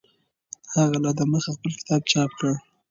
[0.73, 2.59] هغه لا دمخه خپل کتاب چاپ کړی و.